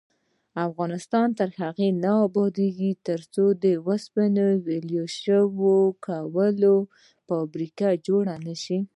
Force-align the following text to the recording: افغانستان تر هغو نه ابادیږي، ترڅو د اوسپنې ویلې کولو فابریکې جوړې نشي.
افغانستان 0.67 1.27
تر 1.39 1.49
هغو 1.61 1.87
نه 2.03 2.11
ابادیږي، 2.27 2.91
ترڅو 3.07 3.45
د 3.63 3.65
اوسپنې 3.87 4.47
ویلې 4.65 5.01
کولو 6.05 6.75
فابریکې 7.27 7.91
جوړې 8.05 8.35
نشي. 8.45 8.79